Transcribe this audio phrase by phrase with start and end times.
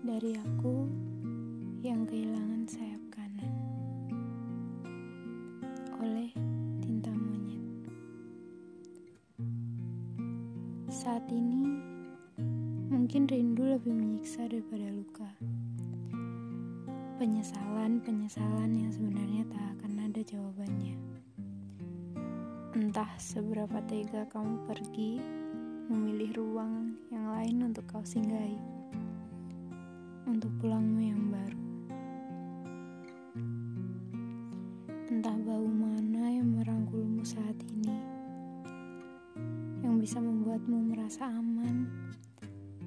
[0.00, 0.88] Dari aku
[1.84, 3.52] yang kehilangan sayap kanan
[6.00, 6.32] oleh
[6.80, 7.60] tinta monyet.
[10.88, 11.76] Saat ini
[12.88, 15.28] mungkin rindu lebih menyiksa daripada luka.
[17.20, 20.96] Penyesalan-penyesalan yang sebenarnya tak akan ada jawabannya.
[22.72, 25.20] Entah seberapa tega kamu pergi
[25.88, 28.60] memilih ruang yang lain untuk kau singgahi,
[30.28, 31.62] untuk pulangmu yang baru.
[35.08, 37.96] Entah bau mana yang merangkulmu saat ini,
[39.80, 41.88] yang bisa membuatmu merasa aman.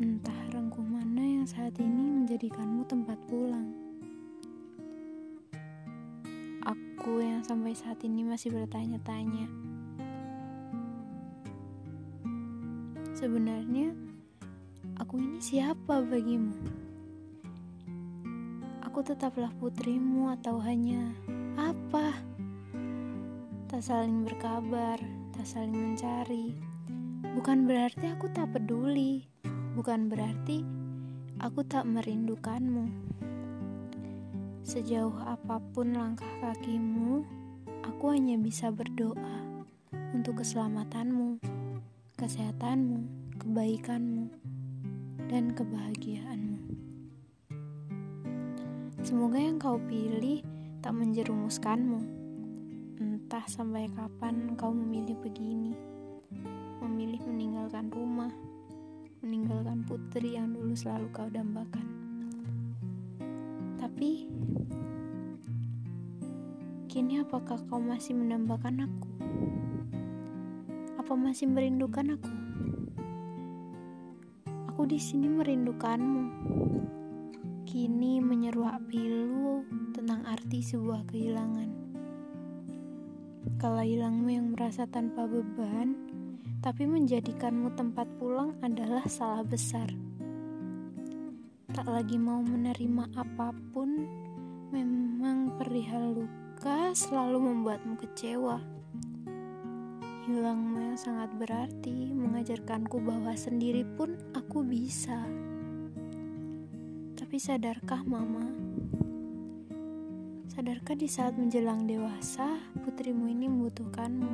[0.00, 3.76] Entah rengkuh mana yang saat ini menjadikanmu tempat pulang.
[6.64, 9.75] Aku yang sampai saat ini masih bertanya-tanya
[13.16, 13.96] Sebenarnya,
[15.00, 16.52] aku ini siapa bagimu?
[18.84, 21.16] Aku tetaplah putrimu atau hanya
[21.56, 22.12] apa?
[23.72, 25.00] Tak saling berkabar,
[25.32, 26.52] tak saling mencari.
[27.32, 29.24] Bukan berarti aku tak peduli,
[29.72, 30.60] bukan berarti
[31.40, 32.84] aku tak merindukanmu.
[34.60, 37.24] Sejauh apa pun langkah kakimu,
[37.80, 39.64] aku hanya bisa berdoa
[40.12, 41.55] untuk keselamatanmu
[42.16, 43.04] kesehatanmu,
[43.36, 44.32] kebaikanmu,
[45.28, 46.56] dan kebahagiaanmu.
[49.04, 50.40] Semoga yang kau pilih
[50.80, 52.00] tak menjerumuskanmu.
[52.96, 55.76] Entah sampai kapan kau memilih begini,
[56.80, 58.32] memilih meninggalkan rumah,
[59.20, 61.84] meninggalkan putri yang dulu selalu kau dambakan.
[63.76, 64.24] Tapi,
[66.88, 69.10] kini apakah kau masih mendambakan aku?
[71.06, 72.30] Apa masih merindukan aku?
[74.74, 76.24] Aku di sini merindukanmu.
[77.62, 79.62] Kini menyeruak pilu
[79.94, 81.70] tentang arti sebuah kehilangan.
[83.62, 85.94] Kalau hilangmu yang merasa tanpa beban,
[86.58, 89.86] tapi menjadikanmu tempat pulang adalah salah besar.
[91.70, 94.10] Tak lagi mau menerima apa pun,
[94.74, 98.75] memang perihal luka selalu membuatmu kecewa.
[100.26, 105.22] Hilangmu yang sangat berarti mengajarkanku bahwa sendiri pun aku bisa.
[107.14, 108.42] Tapi sadarkah mama?
[110.50, 114.32] Sadarkah di saat menjelang dewasa, putrimu ini membutuhkanmu?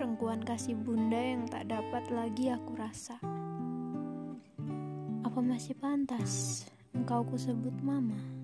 [0.00, 3.20] Rengkuan kasih bunda yang tak dapat lagi aku rasa.
[5.28, 6.64] Apa masih pantas
[6.96, 8.39] engkau ku sebut mama?